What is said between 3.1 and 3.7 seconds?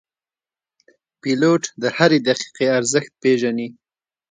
پېژني.